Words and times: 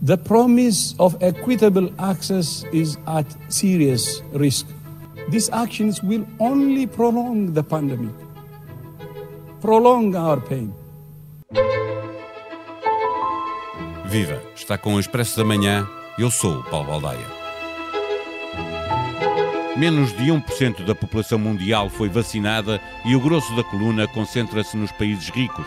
The 0.00 0.16
promise 0.16 0.94
of 1.00 1.16
equitable 1.20 1.90
access 1.98 2.64
is 2.72 2.96
at 3.08 3.26
serious 3.48 4.22
risk. 4.32 4.66
These 5.28 5.50
actions 5.50 6.00
will 6.04 6.24
only 6.38 6.86
prolong 6.86 7.52
the 7.52 7.64
pandemic, 7.64 8.14
prolong 9.60 10.14
our 10.14 10.40
pain. 10.40 10.72
Viva! 14.06 14.40
Está 14.54 14.78
com 14.78 14.94
o 14.94 15.00
Expresso 15.00 15.36
da 15.36 15.44
Manhã. 15.44 15.86
Eu 16.16 16.30
sou 16.30 16.60
o 16.60 16.62
Paulo 16.62 16.86
Baldaia. 16.86 17.26
Menos 19.76 20.16
de 20.16 20.30
1% 20.30 20.84
da 20.84 20.94
população 20.94 21.40
mundial 21.40 21.90
foi 21.90 22.08
vacinada 22.08 22.80
e 23.04 23.16
o 23.16 23.20
grosso 23.20 23.54
da 23.56 23.64
coluna 23.64 24.06
concentra-se 24.06 24.76
nos 24.76 24.92
países 24.92 25.28
ricos. 25.28 25.66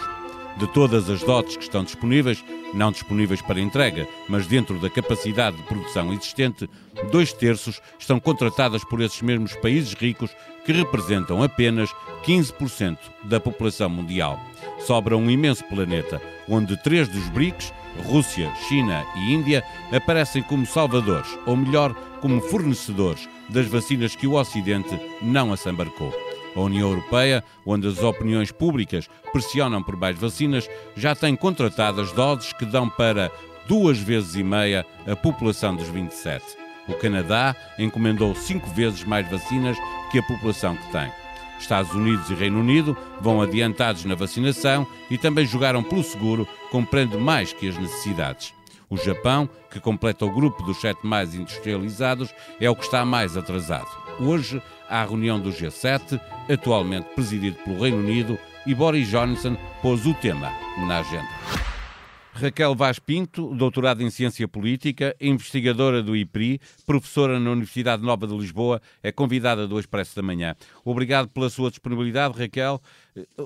De 0.58 0.68
todas 0.68 1.10
as 1.10 1.22
dotes 1.22 1.58
que 1.58 1.64
estão 1.64 1.84
disponíveis, 1.84 2.44
não 2.74 2.92
disponíveis 2.92 3.42
para 3.42 3.60
entrega, 3.60 4.08
mas 4.28 4.48
dentro 4.48 4.80
da 4.80 4.90
capacidade 4.90 5.58
de 5.58 5.64
produção 5.64 6.14
existente, 6.14 6.70
dois 7.12 7.34
terços 7.34 7.82
estão 8.00 8.20
contratadas 8.20 8.84
por 8.84 9.02
esses 9.02 9.22
mesmos 9.22 9.56
países 9.56 9.94
ricos 9.94 10.32
que 10.66 10.72
representam 10.72 11.42
apenas 11.42 11.90
15% 12.24 12.98
da 13.24 13.40
população 13.40 13.90
mundial. 13.90 14.40
Sobra 14.80 15.18
um 15.18 15.30
imenso 15.30 15.64
planeta, 15.66 16.22
onde 16.48 16.82
três 16.82 17.08
dos 17.08 17.28
BRICS, 17.30 17.74
Rússia, 18.06 18.52
China 18.68 19.06
e 19.16 19.34
Índia, 19.34 19.64
aparecem 19.92 20.42
como 20.44 20.66
salvadores, 20.66 21.38
ou 21.46 21.58
melhor, 21.58 21.94
como 22.22 22.42
fornecedores 22.42 23.28
das 23.50 23.68
vacinas 23.68 24.16
que 24.16 24.28
o 24.28 24.34
Ocidente 24.34 24.98
não 25.22 25.52
assambarcou. 25.52 26.14
A 26.56 26.60
União 26.60 26.90
Europeia, 26.90 27.44
onde 27.66 27.88
as 27.88 28.04
opiniões 28.04 28.52
públicas 28.52 29.10
pressionam 29.32 29.82
por 29.82 29.96
mais 29.96 30.18
vacinas, 30.18 30.70
já 30.96 31.16
tem 31.16 31.36
contratadas 31.36 32.12
doses 32.12 32.54
que 32.54 32.66
dão 32.66 32.90
para 32.90 33.32
duas 33.68 33.98
vezes 33.98 34.36
e 34.36 34.44
meia 34.44 34.86
a 35.08 35.16
população 35.16 35.76
dos 35.76 35.88
27. 35.88 36.44
O 36.88 36.94
Canadá 36.96 37.56
encomendou 37.80 38.36
cinco 38.36 38.70
vezes 38.72 39.04
mais 39.04 39.30
vacinas 39.30 39.78
que 40.12 40.20
a 40.20 40.24
população 40.24 40.76
que 40.76 40.92
tem. 40.92 41.12
Estados 41.60 41.94
Unidos 41.94 42.30
e 42.30 42.34
Reino 42.34 42.60
Unido 42.60 42.98
vão 43.20 43.42
adiantados 43.42 44.04
na 44.04 44.16
vacinação 44.16 44.86
e 45.10 45.18
também 45.18 45.46
jogaram 45.46 45.84
pelo 45.84 46.04
seguro, 46.04 46.48
comprando 46.72 47.20
mais 47.20 47.54
que 47.54 47.70
as 47.70 47.78
necessidades. 47.78 48.54
O 48.90 48.98
Japão, 48.98 49.48
que 49.70 49.80
completa 49.80 50.26
o 50.26 50.34
grupo 50.34 50.64
dos 50.64 50.82
sete 50.82 51.06
mais 51.06 51.34
industrializados, 51.34 52.34
é 52.60 52.70
o 52.70 52.76
que 52.76 52.84
está 52.84 53.06
mais 53.06 53.38
atrasado. 53.38 53.88
Hoje 54.22 54.62
a 54.88 55.04
reunião 55.04 55.40
do 55.40 55.50
G7, 55.50 56.22
atualmente 56.48 57.06
presidido 57.16 57.58
pelo 57.64 57.82
Reino 57.82 57.98
Unido, 57.98 58.38
e 58.68 58.76
Boris 58.76 59.08
Johnson 59.08 59.58
pôs 59.82 60.06
o 60.06 60.14
tema 60.14 60.52
na 60.88 61.00
agenda. 61.00 61.72
Raquel 62.34 62.76
Vaz 62.76 62.98
Pinto, 62.98 63.54
doutorada 63.56 64.02
em 64.04 64.10
Ciência 64.10 64.48
Política, 64.48 65.16
investigadora 65.20 66.02
do 66.02 66.16
IPRI, 66.16 66.62
professora 66.86 67.40
na 67.40 67.52
Universidade 67.52 68.04
Nova 68.04 68.26
de 68.26 68.38
Lisboa, 68.38 68.82
é 69.04 69.12
convidada 69.12 69.68
do 69.68 69.80
Expresso 69.80 70.16
da 70.16 70.22
Manhã. 70.22 70.56
Obrigado 70.86 71.28
pela 71.30 71.50
sua 71.50 71.70
disponibilidade, 71.70 72.38
Raquel. 72.38 72.80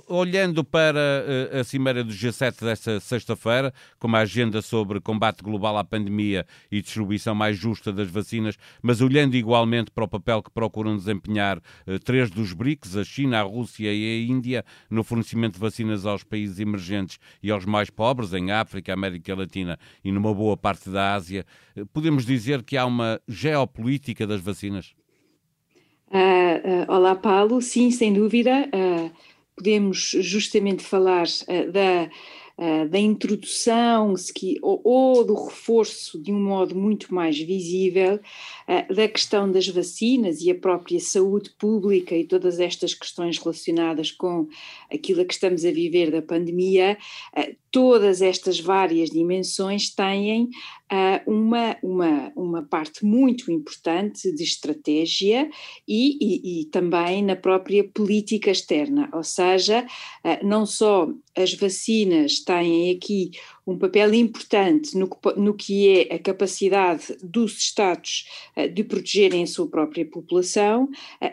Olhando 0.08 0.64
para 0.64 1.00
eh, 1.00 1.60
a 1.60 1.64
Cimeira 1.64 2.04
do 2.04 2.14
G7 2.14 2.64
desta 2.64 3.00
sexta-feira, 3.00 3.74
com 3.98 4.16
a 4.16 4.20
agenda 4.20 4.62
sobre 4.62 5.02
combate 5.02 5.42
global 5.42 5.76
à 5.76 5.84
pandemia 5.84 6.46
e 6.72 6.84
distribuição 6.84 7.34
mais 7.34 7.58
justa 7.58 7.92
das 7.92 8.08
vacinas, 8.08 8.58
mas 8.80 9.02
olhando 9.02 9.36
igualmente 9.36 9.90
para 9.90 10.04
o 10.04 10.08
papel 10.08 10.44
que 10.44 10.52
procuram 10.52 10.96
desempenhar 10.96 11.60
eh, 11.88 11.98
três 11.98 12.30
dos 12.30 12.54
BRICS, 12.54 12.96
a 12.96 13.04
China, 13.04 13.40
a 13.40 13.44
Rússia 13.44 13.92
e 13.92 14.06
a 14.06 14.32
Índia, 14.32 14.64
no 14.88 15.04
fornecimento 15.04 15.56
de 15.56 15.60
vacinas 15.60 16.06
aos 16.06 16.24
países 16.24 16.60
emergentes 16.60 17.18
e 17.42 17.50
aos 17.50 17.66
mais 17.66 17.90
pobres, 17.90 18.34
em 18.34 18.52
África, 18.52 18.94
América 18.94 19.34
Latina 19.34 19.80
e 20.04 20.12
numa 20.12 20.32
boa 20.32 20.56
parte 20.56 20.92
da 20.92 21.16
Ásia, 21.16 21.44
eh, 21.76 21.84
podemos 21.92 22.24
dizer 22.24 22.62
que 22.62 22.78
há 22.78 22.86
uma 22.86 23.20
geopolítica 23.28 24.28
das 24.28 24.42
vacinas? 24.42 24.94
Uh, 26.08 26.88
uh, 26.88 26.94
olá, 26.94 27.16
Paulo. 27.16 27.62
Sim, 27.62 27.90
sem 27.90 28.14
dúvida. 28.14 28.70
Uh, 28.72 29.12
podemos 29.56 30.12
justamente 30.20 30.84
falar 30.84 31.26
uh, 31.26 31.72
da, 31.72 32.10
uh, 32.58 32.90
da 32.90 33.00
introdução 33.00 34.14
ou, 34.62 34.82
ou, 34.84 35.24
do 35.24 35.34
reforço 35.34 36.22
de 36.22 36.32
um 36.32 36.44
modo 36.44 36.76
muito 36.76 37.14
mais 37.14 37.40
visível 37.40 38.16
uh, 38.16 38.94
da 38.94 39.08
questão 39.08 39.50
das 39.50 39.68
vacinas 39.68 40.42
e 40.42 40.52
a 40.52 40.56
própria 40.56 41.00
saúde 41.00 41.52
pública 41.52 42.16
e 42.16 42.26
todas 42.26 42.60
estas 42.60 42.94
questões 42.94 43.38
relacionadas 43.38 44.12
com 44.12 44.48
aquilo 44.92 45.22
a 45.22 45.26
que 45.26 45.34
estamos 45.34 45.64
a 45.64 45.72
viver 45.72 46.12
da 46.12 46.22
pandemia, 46.22 46.98
todas 47.76 48.22
estas 48.22 48.58
várias 48.58 49.10
dimensões 49.10 49.94
têm 49.94 50.44
uh, 50.46 51.30
uma, 51.30 51.76
uma, 51.84 52.32
uma 52.34 52.64
parte 52.64 53.04
muito 53.04 53.52
importante 53.52 54.34
de 54.34 54.44
estratégia 54.44 55.50
e, 55.86 56.18
e, 56.22 56.62
e, 56.62 56.66
também 56.68 57.22
na 57.22 57.36
própria 57.36 57.84
política 57.84 58.50
externa, 58.50 59.10
ou 59.12 59.26
seja, 59.26 59.86
uh, 60.24 60.48
não 60.48 60.66
só 60.66 61.10
as 61.36 61.54
vacinas 61.54 62.40
têm 62.40 62.92
aqui 62.92 63.32
um 63.66 63.78
papel 63.78 64.14
importante 64.14 64.98
no 64.98 65.08
que, 65.08 65.40
no 65.40 65.54
que 65.54 65.90
é 65.90 66.16
a 66.16 66.20
capacidade 66.20 67.18
dos 67.24 67.58
Estados 67.58 68.28
uh, 68.56 68.70
de 68.70 68.84
protegerem 68.84 69.44
a 69.44 69.48
sua 69.48 69.68
própria 69.68 70.06
população, 70.06 70.90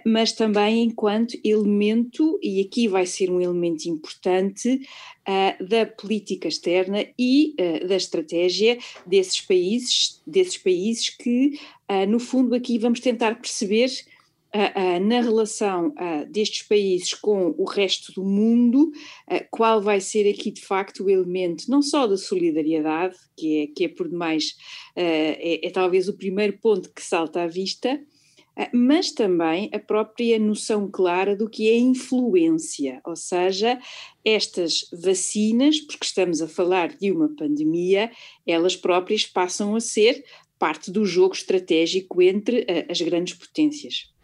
mas 0.07 0.33
também 0.33 0.83
enquanto 0.85 1.39
elemento, 1.45 2.39
e 2.43 2.61
aqui 2.61 2.89
vai 2.89 3.07
ser 3.07 3.31
um 3.31 3.41
elemento 3.41 3.87
importante, 3.87 4.81
uh, 5.29 5.65
da 5.65 5.87
política 5.87 6.49
externa 6.49 7.07
e 7.19 7.55
da 7.87 7.97
estratégia 7.97 8.79
desses 9.07 9.41
países, 9.41 10.23
desses 10.27 10.57
países 10.57 11.09
que, 11.11 11.59
no 12.09 12.19
fundo, 12.19 12.55
aqui 12.55 12.79
vamos 12.79 13.01
tentar 13.01 13.35
perceber 13.37 13.91
na 15.01 15.21
relação 15.21 15.95
destes 16.31 16.63
países 16.63 17.15
com 17.15 17.55
o 17.57 17.65
resto 17.65 18.13
do 18.13 18.23
mundo, 18.23 18.93
qual 19.51 19.81
vai 19.81 20.01
ser 20.01 20.31
aqui 20.31 20.51
de 20.51 20.61
facto 20.61 21.05
o 21.05 21.11
elemento 21.11 21.71
não 21.71 21.81
só 21.81 22.07
da 22.07 22.17
solidariedade, 22.17 23.17
que 23.37 23.63
é, 23.63 23.67
que 23.69 23.85
é 23.85 23.89
por 23.89 24.09
demais, 24.09 24.55
é, 24.95 25.67
é 25.67 25.71
talvez 25.71 26.09
o 26.09 26.17
primeiro 26.17 26.59
ponto 26.59 26.93
que 26.93 27.03
salta 27.03 27.43
à 27.43 27.47
vista, 27.47 27.99
mas 28.75 29.11
também 29.11 29.71
a 29.73 29.79
própria 29.79 30.39
noção 30.39 30.91
clara 30.91 31.35
do 31.35 31.49
que 31.49 31.71
é 31.71 31.79
influência, 31.79 33.01
ou 33.07 33.17
seja, 33.17 33.81
estas 34.23 34.87
vacinas, 34.93 35.81
porque 35.81 36.05
estamos 36.05 36.43
a 36.43 36.49
falar 36.49 36.95
de 36.95 37.11
uma 37.11 37.35
pandemia, 37.35 38.11
elas 38.47 38.77
próprias 38.77 39.25
passam 39.25 39.75
a 39.75 39.81
ser 39.81 40.23
parte 40.59 40.91
do 40.91 41.07
jogo 41.07 41.35
estratégico 41.35 42.21
entre 42.21 42.67
as 42.89 43.01
grandes 43.01 43.35
potências. 43.35 44.12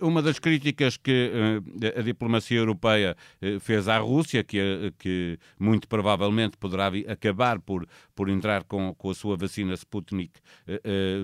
uma 0.00 0.22
das 0.22 0.38
críticas 0.38 0.96
que 0.96 1.30
uh, 1.32 1.98
a 1.98 2.02
diplomacia 2.02 2.58
europeia 2.58 3.16
uh, 3.42 3.60
fez 3.60 3.88
à 3.88 3.98
Rússia, 3.98 4.42
que, 4.44 4.92
que 4.98 5.38
muito 5.58 5.88
provavelmente 5.88 6.56
poderá 6.56 6.90
acabar 7.08 7.60
por, 7.60 7.86
por 8.14 8.28
entrar 8.28 8.64
com, 8.64 8.94
com 8.94 9.10
a 9.10 9.14
sua 9.14 9.36
vacina 9.36 9.74
Sputnik 9.74 10.40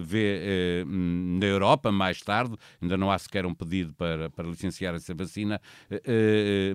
V 0.05 0.85
na 0.87 1.47
Europa 1.47 1.91
mais 1.91 2.21
tarde, 2.21 2.57
ainda 2.81 2.97
não 2.97 3.11
há 3.11 3.19
sequer 3.19 3.47
um 3.47 3.55
pedido 3.55 3.93
para, 3.95 4.31
para 4.31 4.49
licenciar 4.49 4.95
essa 4.95 5.15
vacina, 5.15 5.61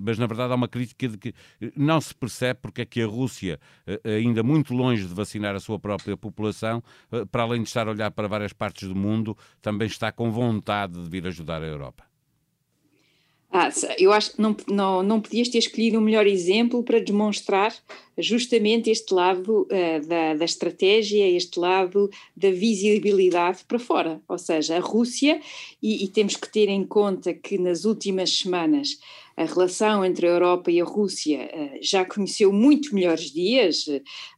mas 0.02 0.18
na 0.18 0.26
verdade 0.26 0.52
há 0.52 0.56
uma 0.56 0.68
crítica 0.68 1.08
de 1.08 1.18
que 1.18 1.34
não 1.76 2.00
se 2.00 2.14
percebe 2.14 2.60
porque 2.62 2.82
é 2.82 2.84
que 2.84 3.02
a 3.02 3.06
Rússia, 3.06 3.58
ainda 4.04 4.42
muito 4.42 4.74
longe 4.74 5.06
de 5.06 5.14
vacinar 5.14 5.54
a 5.54 5.60
sua 5.60 5.78
própria 5.78 6.16
população, 6.16 6.82
para 7.30 7.42
além 7.42 7.62
de 7.62 7.68
estar 7.68 7.88
a 7.88 7.90
olhar 7.90 8.10
para 8.10 8.28
várias 8.28 8.52
partes 8.52 8.88
do 8.88 8.94
mundo, 8.94 9.36
também 9.60 9.86
está 9.86 10.12
com 10.12 10.30
vontade 10.30 11.02
de 11.02 11.08
vir 11.08 11.26
ajudar 11.26 11.62
a 11.62 11.69
Europa? 11.70 12.10
Ah, 13.52 13.68
eu 13.98 14.12
acho 14.12 14.32
que 14.32 14.40
não, 14.40 14.56
não, 14.68 15.02
não 15.02 15.20
podias 15.20 15.48
ter 15.48 15.58
escolhido 15.58 15.98
um 15.98 16.00
melhor 16.00 16.24
exemplo 16.24 16.84
para 16.84 17.00
demonstrar 17.00 17.74
justamente 18.16 18.88
este 18.90 19.12
lado 19.12 19.62
uh, 19.62 20.06
da, 20.06 20.34
da 20.34 20.44
estratégia, 20.44 21.28
este 21.28 21.58
lado 21.58 22.08
da 22.36 22.52
visibilidade 22.52 23.64
para 23.66 23.80
fora. 23.80 24.20
Ou 24.28 24.38
seja, 24.38 24.76
a 24.76 24.80
Rússia, 24.80 25.40
e, 25.82 26.04
e 26.04 26.08
temos 26.08 26.36
que 26.36 26.48
ter 26.48 26.68
em 26.68 26.84
conta 26.84 27.34
que 27.34 27.58
nas 27.58 27.84
últimas 27.84 28.30
semanas 28.30 29.00
a 29.36 29.44
relação 29.44 30.04
entre 30.04 30.26
a 30.26 30.30
Europa 30.30 30.70
e 30.70 30.80
a 30.80 30.84
Rússia 30.84 31.50
uh, 31.52 31.78
já 31.80 32.04
conheceu 32.04 32.52
muito 32.52 32.94
melhores 32.94 33.30
dias. 33.30 33.86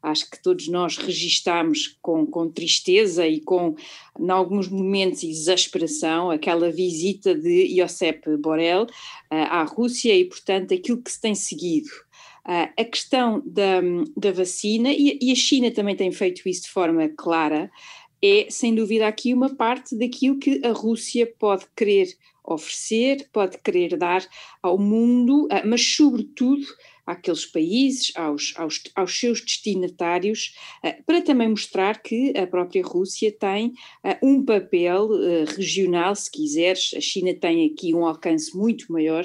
Acho 0.02 0.30
que 0.30 0.42
todos 0.42 0.68
nós 0.68 0.96
registamos 0.96 1.98
com, 2.00 2.26
com 2.26 2.48
tristeza 2.48 3.26
e 3.26 3.40
com, 3.40 3.74
em 4.18 4.30
alguns 4.30 4.68
momentos, 4.68 5.22
exasperação 5.22 6.30
aquela 6.30 6.70
visita 6.70 7.34
de 7.34 7.76
Josep 7.76 8.36
Borrell 8.36 8.84
uh, 8.84 8.88
à 9.30 9.62
Rússia 9.64 10.14
e, 10.14 10.24
portanto, 10.24 10.74
aquilo 10.74 11.02
que 11.02 11.10
se 11.10 11.20
tem 11.20 11.34
seguido. 11.34 11.90
a 12.44 12.84
questão 12.84 13.42
da, 13.46 13.80
da 14.16 14.32
vacina, 14.32 14.90
e 14.92 15.30
a 15.30 15.34
China 15.34 15.70
também 15.70 15.94
tem 15.94 16.10
feito 16.10 16.48
isso 16.48 16.62
de 16.62 16.70
forma 16.70 17.08
clara, 17.08 17.70
é 18.22 18.46
sem 18.48 18.74
dúvida 18.74 19.08
aqui 19.08 19.34
uma 19.34 19.54
parte 19.54 19.96
daquilo 19.96 20.38
que 20.38 20.64
a 20.64 20.70
Rússia 20.70 21.26
pode 21.38 21.66
querer 21.76 22.16
oferecer, 22.44 23.28
pode 23.32 23.58
querer 23.58 23.96
dar 23.96 24.26
ao 24.62 24.78
mundo, 24.78 25.48
ah, 25.50 25.62
mas 25.64 25.82
sobretudo 25.94 26.66
àqueles 27.06 27.44
países, 27.44 28.12
aos, 28.14 28.54
aos, 28.56 28.82
aos 28.94 29.18
seus 29.18 29.40
destinatários, 29.40 30.54
uh, 30.84 31.02
para 31.04 31.20
também 31.20 31.48
mostrar 31.48 32.00
que 32.00 32.32
a 32.36 32.46
própria 32.46 32.82
Rússia 32.84 33.32
tem 33.32 33.68
uh, 34.04 34.26
um 34.26 34.44
papel 34.44 35.08
regional, 35.56 36.14
se 36.14 36.30
quiseres. 36.30 36.92
A 36.96 37.00
China 37.00 37.34
tem 37.34 37.66
aqui 37.66 37.94
um 37.94 38.06
alcance 38.06 38.56
muito 38.56 38.92
maior, 38.92 39.24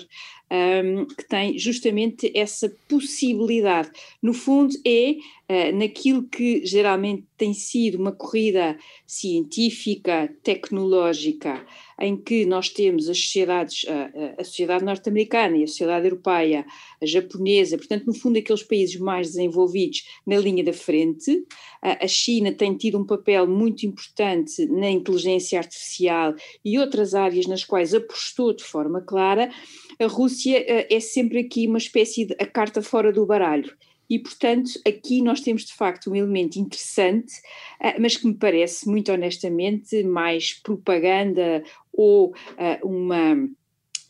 um, 0.51 1.05
que 1.05 1.27
tem 1.27 1.57
justamente 1.57 2.31
essa 2.35 2.73
possibilidade. 2.87 3.91
No 4.21 4.33
fundo, 4.33 4.73
é 4.85 5.11
uh, 5.11 5.77
naquilo 5.77 6.23
que 6.23 6.65
geralmente 6.65 7.25
tem 7.37 7.53
sido 7.53 7.97
uma 7.97 8.11
corrida 8.11 8.77
científica, 9.05 10.33
tecnológica, 10.43 11.65
em 11.99 12.15
que 12.15 12.45
nós 12.45 12.69
temos 12.69 13.09
as 13.09 13.19
sociedades, 13.19 13.85
a, 13.87 14.41
a 14.41 14.43
sociedade 14.43 14.85
norte-americana 14.85 15.57
e 15.57 15.63
a 15.63 15.67
sociedade 15.67 16.05
europeia, 16.05 16.65
a 17.01 17.05
japonesa, 17.05 17.77
portanto, 17.77 18.05
no 18.05 18.13
fundo, 18.13 18.37
aqueles 18.37 18.63
países 18.63 18.99
mais 18.99 19.27
desenvolvidos 19.27 20.03
na 20.25 20.37
linha 20.37 20.63
da 20.63 20.73
frente. 20.73 21.45
A 21.81 22.07
China 22.07 22.51
tem 22.51 22.75
tido 22.75 22.99
um 22.99 23.05
papel 23.05 23.47
muito 23.47 23.85
importante 23.85 24.65
na 24.67 24.89
inteligência 24.89 25.59
artificial 25.59 26.35
e 26.63 26.77
outras 26.77 27.13
áreas 27.13 27.47
nas 27.47 27.63
quais 27.63 27.93
apostou 27.93 28.53
de 28.53 28.63
forma 28.63 29.01
clara. 29.01 29.49
A 29.99 30.07
Rússia 30.07 30.57
eh, 30.57 30.87
é 30.89 30.99
sempre 30.99 31.39
aqui 31.39 31.67
uma 31.67 31.77
espécie 31.77 32.25
de 32.25 32.35
a 32.39 32.45
carta 32.45 32.81
fora 32.81 33.11
do 33.11 33.25
baralho. 33.25 33.75
E, 34.09 34.19
portanto, 34.19 34.71
aqui 34.87 35.21
nós 35.21 35.41
temos 35.41 35.65
de 35.65 35.73
facto 35.73 36.09
um 36.09 36.15
elemento 36.15 36.57
interessante, 36.57 37.33
eh, 37.79 37.99
mas 37.99 38.15
que 38.15 38.27
me 38.27 38.33
parece, 38.33 38.87
muito 38.87 39.11
honestamente, 39.11 40.03
mais 40.03 40.53
propaganda 40.53 41.63
ou 41.91 42.29
uh, 42.29 42.87
uma, 42.87 43.49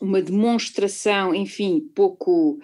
uma 0.00 0.22
demonstração, 0.22 1.34
enfim, 1.34 1.80
pouco, 1.94 2.58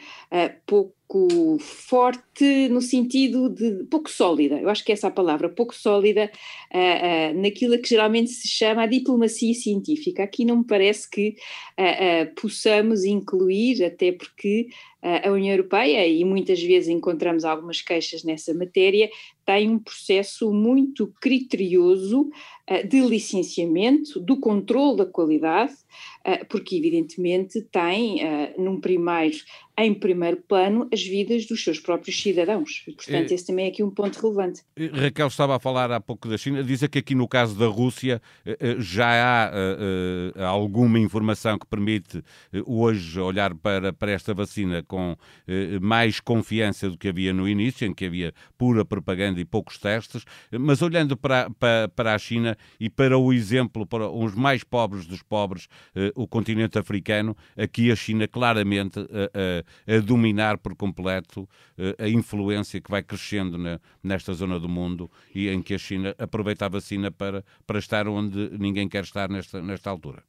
pouco 0.66 1.58
forte 1.60 2.33
no 2.70 2.80
sentido 2.80 3.48
de 3.48 3.84
pouco 3.84 4.10
sólida, 4.10 4.60
eu 4.60 4.68
acho 4.68 4.84
que 4.84 4.90
é 4.90 4.94
essa 4.94 5.08
a 5.08 5.10
palavra, 5.10 5.48
pouco 5.48 5.74
sólida 5.74 6.30
uh, 6.72 7.36
uh, 7.36 7.40
naquilo 7.40 7.78
que 7.78 7.88
geralmente 7.88 8.30
se 8.30 8.48
chama 8.48 8.82
a 8.82 8.86
diplomacia 8.86 9.54
científica. 9.54 10.24
Aqui 10.24 10.44
não 10.44 10.58
me 10.58 10.64
parece 10.64 11.08
que 11.08 11.36
uh, 11.78 12.34
possamos 12.40 13.04
incluir, 13.04 13.84
até 13.84 14.10
porque 14.10 14.68
a 15.22 15.30
União 15.30 15.52
Europeia, 15.52 16.06
e 16.08 16.24
muitas 16.24 16.62
vezes 16.62 16.88
encontramos 16.88 17.44
algumas 17.44 17.82
queixas 17.82 18.24
nessa 18.24 18.54
matéria, 18.54 19.10
tem 19.44 19.68
um 19.68 19.78
processo 19.78 20.50
muito 20.50 21.12
criterioso 21.20 22.30
de 22.88 23.02
licenciamento, 23.02 24.18
do 24.18 24.40
controle 24.40 24.96
da 24.96 25.04
qualidade, 25.04 25.74
porque 26.48 26.76
evidentemente 26.76 27.60
tem, 27.70 28.20
num 28.56 28.80
primeiro, 28.80 29.36
em 29.76 29.92
primeiro 29.92 30.38
plano, 30.48 30.88
as 30.90 31.02
vidas 31.02 31.44
dos 31.44 31.62
seus 31.62 31.78
próprios 31.78 32.16
cidadãos. 32.24 32.82
E, 32.88 32.92
portanto, 32.92 33.32
esse 33.32 33.46
também 33.46 33.66
é 33.66 33.68
aqui 33.68 33.82
um 33.82 33.90
ponto 33.90 34.20
relevante. 34.20 34.62
Raquel 34.92 35.28
estava 35.28 35.56
a 35.56 35.60
falar 35.60 35.92
há 35.92 36.00
pouco 36.00 36.28
da 36.28 36.36
China, 36.36 36.62
dizer 36.62 36.88
que 36.88 36.98
aqui 36.98 37.14
no 37.14 37.28
caso 37.28 37.54
da 37.56 37.66
Rússia 37.66 38.20
já 38.78 39.50
há 40.36 40.46
alguma 40.46 40.98
informação 40.98 41.58
que 41.58 41.66
permite 41.66 42.22
hoje 42.66 43.20
olhar 43.20 43.54
para, 43.54 43.92
para 43.92 44.10
esta 44.10 44.34
vacina 44.34 44.82
com 44.82 45.16
mais 45.80 46.20
confiança 46.20 46.88
do 46.88 46.98
que 46.98 47.08
havia 47.08 47.32
no 47.32 47.48
início, 47.48 47.86
em 47.86 47.94
que 47.94 48.06
havia 48.06 48.32
pura 48.56 48.84
propaganda 48.84 49.40
e 49.40 49.44
poucos 49.44 49.78
testes, 49.78 50.24
mas 50.50 50.82
olhando 50.82 51.16
para, 51.16 51.50
para, 51.50 51.88
para 51.88 52.14
a 52.14 52.18
China 52.18 52.56
e 52.80 52.88
para 52.88 53.18
o 53.18 53.32
exemplo, 53.32 53.86
para 53.86 54.08
os 54.08 54.34
mais 54.34 54.64
pobres 54.64 55.06
dos 55.06 55.22
pobres, 55.22 55.68
o 56.14 56.26
continente 56.26 56.78
africano, 56.78 57.36
aqui 57.56 57.90
a 57.90 57.96
China 57.96 58.26
claramente 58.26 58.98
a, 59.00 59.94
a 59.96 60.00
dominar 60.00 60.58
por 60.58 60.74
completo 60.74 61.48
a 61.98 62.08
influência 62.14 62.80
que 62.80 62.90
vai 62.90 63.02
crescendo 63.02 63.58
na, 63.58 63.80
nesta 64.02 64.32
zona 64.32 64.58
do 64.58 64.68
mundo 64.68 65.10
e 65.34 65.48
em 65.48 65.60
que 65.60 65.74
a 65.74 65.78
China 65.78 66.14
aproveita 66.18 66.66
a 66.66 66.68
vacina 66.68 67.10
para, 67.10 67.44
para 67.66 67.78
estar 67.78 68.06
onde 68.08 68.50
ninguém 68.58 68.88
quer 68.88 69.04
estar 69.04 69.28
nesta, 69.28 69.60
nesta 69.60 69.90
altura. 69.90 70.22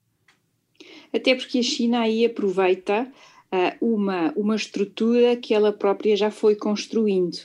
Até 1.14 1.36
porque 1.36 1.60
a 1.60 1.64
China 1.64 2.02
aí 2.02 2.26
aproveita 2.26 3.10
uh, 3.52 3.86
uma, 3.94 4.34
uma 4.36 4.56
estrutura 4.56 5.36
que 5.36 5.54
ela 5.54 5.72
própria 5.72 6.16
já 6.16 6.32
foi 6.32 6.56
construindo. 6.56 7.38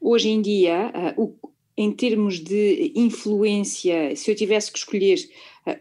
Hoje 0.00 0.28
em 0.28 0.40
dia, 0.40 0.92
uh, 1.16 1.22
o, 1.22 1.50
em 1.76 1.90
termos 1.90 2.38
de 2.38 2.92
influência, 2.94 4.14
se 4.14 4.30
eu 4.30 4.34
tivesse 4.34 4.70
que 4.70 4.78
escolher 4.78 5.18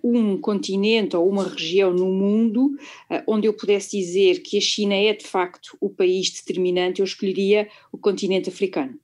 um 0.03 0.37
continente 0.37 1.15
ou 1.15 1.27
uma 1.27 1.47
região 1.47 1.93
no 1.93 2.07
mundo 2.07 2.75
uh, 3.09 3.23
onde 3.27 3.47
eu 3.47 3.53
pudesse 3.53 3.97
dizer 3.97 4.41
que 4.41 4.57
a 4.57 4.61
China 4.61 4.95
é 4.95 5.13
de 5.13 5.25
facto 5.25 5.77
o 5.79 5.89
país 5.89 6.31
determinante, 6.31 6.99
eu 6.99 7.05
escolheria 7.05 7.67
o 7.91 7.97
continente 7.97 8.49
africano. 8.49 8.97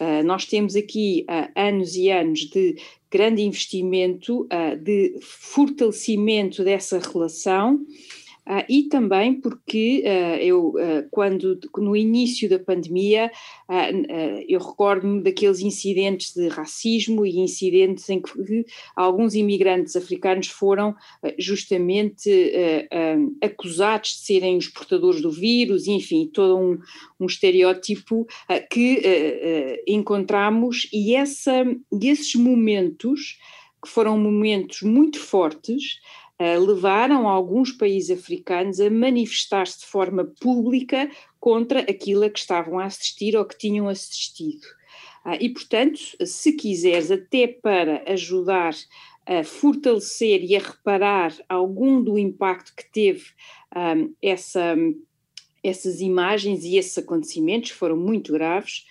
Uh, 0.00 0.24
nós 0.24 0.44
temos 0.44 0.76
aqui 0.76 1.26
anos 1.56 1.96
e 1.96 2.10
anos 2.10 2.40
de 2.40 2.76
grande 3.10 3.42
investimento, 3.42 4.46
de 4.82 5.16
fortalecimento 5.20 6.62
dessa 6.62 6.98
relação 6.98 7.80
Uh, 8.48 8.64
e 8.66 8.84
também 8.84 9.38
porque 9.38 10.02
uh, 10.06 10.40
eu, 10.40 10.68
uh, 10.68 11.06
quando 11.10 11.60
no 11.76 11.94
início 11.94 12.48
da 12.48 12.58
pandemia, 12.58 13.30
eu 14.48 14.58
recordo-me 14.58 15.22
daqueles 15.22 15.60
incidentes 15.60 16.32
de 16.32 16.48
racismo 16.48 17.26
e 17.26 17.38
incidentes 17.38 18.08
em 18.08 18.22
que 18.22 18.64
alguns 18.96 19.34
imigrantes 19.34 19.94
africanos 19.94 20.48
foram 20.48 20.94
justamente 21.38 22.30
acusados 23.42 24.10
de 24.10 24.18
serem 24.20 24.56
os 24.56 24.68
portadores 24.68 25.20
do 25.20 25.30
vírus, 25.30 25.86
enfim, 25.86 26.30
todo 26.32 26.56
um, 26.58 26.78
um 27.20 27.26
estereótipo 27.26 28.26
que 28.70 29.82
encontramos, 29.86 30.88
e, 30.92 31.14
essa, 31.14 31.64
esses 32.00 32.34
momentos, 32.34 33.38
que 33.82 33.88
foram 33.88 34.16
momentos 34.18 34.82
muito 34.82 35.18
fortes, 35.18 36.00
levaram 36.38 37.26
alguns 37.26 37.72
países 37.72 38.16
africanos 38.16 38.78
a 38.80 38.88
manifestar-se 38.88 39.80
de 39.80 39.86
forma 39.86 40.24
pública 40.40 41.10
contra 41.40 41.80
aquilo 41.80 42.24
a 42.24 42.30
que 42.30 42.38
estavam 42.38 42.78
a 42.78 42.84
assistir 42.84 43.36
ou 43.36 43.44
que 43.44 43.58
tinham 43.58 43.88
assistido. 43.88 44.64
Uh, 45.24 45.36
e, 45.40 45.48
portanto, 45.48 46.00
se 46.24 46.52
quiseres, 46.52 47.10
até 47.10 47.46
para 47.48 48.02
ajudar 48.06 48.74
a 49.26 49.44
fortalecer 49.44 50.42
e 50.42 50.56
a 50.56 50.60
reparar 50.60 51.34
algum 51.48 52.02
do 52.02 52.18
impacto 52.18 52.74
que 52.74 52.90
teve 52.90 53.26
um, 53.76 54.14
essa, 54.22 54.74
essas 55.62 56.00
imagens 56.00 56.64
e 56.64 56.76
esses 56.76 56.96
acontecimentos, 56.96 57.70
foram 57.70 57.96
muito 57.96 58.32
graves, 58.32 58.86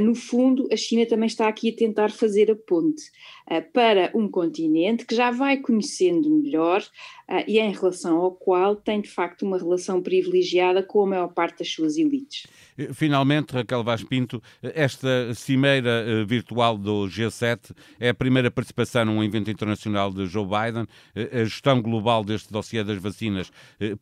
no 0.00 0.14
fundo, 0.14 0.68
a 0.70 0.76
China 0.76 1.06
também 1.06 1.26
está 1.26 1.48
aqui 1.48 1.70
a 1.70 1.76
tentar 1.76 2.10
fazer 2.10 2.50
a 2.50 2.56
ponte 2.56 3.02
uh, 3.50 3.62
para 3.72 4.10
um 4.14 4.28
continente 4.28 5.06
que 5.06 5.14
já 5.14 5.30
vai 5.30 5.56
conhecendo 5.56 6.28
melhor 6.30 6.82
uh, 6.82 7.44
e 7.48 7.58
em 7.58 7.72
relação 7.72 8.18
ao 8.18 8.32
qual 8.32 8.76
tem 8.76 9.00
de 9.00 9.08
facto 9.08 9.46
uma 9.46 9.56
relação 9.56 10.02
privilegiada 10.02 10.82
com 10.82 11.02
a 11.02 11.06
maior 11.06 11.28
parte 11.28 11.60
das 11.60 11.70
suas 11.70 11.96
elites. 11.96 12.46
Finalmente, 12.92 13.52
Raquel 13.52 13.82
Vaz 13.82 14.02
Pinto, 14.02 14.42
esta 14.62 15.34
cimeira 15.34 16.24
virtual 16.24 16.78
do 16.78 17.06
G7 17.06 17.72
é 17.98 18.10
a 18.10 18.14
primeira 18.14 18.50
participação 18.50 19.04
num 19.04 19.22
evento 19.22 19.50
internacional 19.50 20.10
de 20.10 20.26
Joe 20.26 20.46
Biden. 20.46 20.86
A 21.14 21.44
gestão 21.44 21.82
global 21.82 22.24
deste 22.24 22.50
dossiê 22.50 22.82
das 22.82 22.96
vacinas 22.96 23.52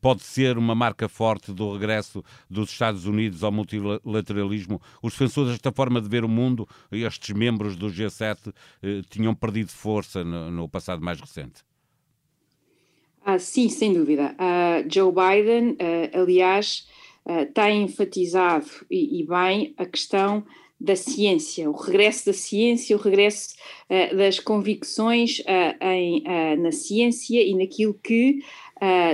pode 0.01 0.23
ser 0.23 0.57
uma 0.57 0.77
marca 0.77 1.09
forte 1.09 1.53
do 1.53 1.73
regresso 1.73 2.23
dos 2.49 2.71
Estados 2.71 3.05
Unidos 3.05 3.43
ao 3.43 3.51
multilateralismo. 3.51 4.81
Os 5.03 5.13
defensores 5.13 5.55
desta 5.69 5.73
forma 5.73 6.01
de 6.01 6.09
ver 6.09 6.25
o 6.25 6.29
mundo, 6.29 6.67
estes 6.91 7.35
membros 7.35 7.77
do 7.77 7.89
G7 7.89 8.53
tinham 9.09 9.35
perdido 9.35 9.71
força 9.71 10.25
no 10.25 10.69
passado 10.69 11.03
mais 11.03 11.21
recente. 11.21 11.63
Ah, 13.25 13.39
sim, 13.39 13.69
sem 13.69 13.93
dúvida. 13.93 14.35
Uh, 14.35 14.89
Joe 14.91 15.13
Biden, 15.13 15.73
uh, 15.73 16.23
aliás, 16.23 16.87
uh, 17.27 17.45
tem 17.53 17.83
enfatizado 17.83 18.67
e, 18.91 19.21
e, 19.21 19.27
bem 19.27 19.75
a 19.77 19.85
questão 19.85 20.45
da 20.81 20.97
ciência, 20.97 21.69
o 21.69 21.75
regresso 21.75 22.27
da 22.27 22.33
ciência, 22.33 22.97
o 22.97 23.01
regresso 23.01 23.57
das 24.17 24.39
convicções 24.39 25.43
em, 25.81 26.23
na 26.57 26.71
ciência 26.71 27.43
e 27.43 27.53
naquilo 27.53 27.95
que 27.95 28.39